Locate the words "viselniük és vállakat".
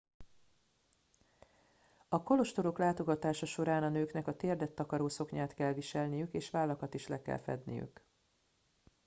5.73-6.93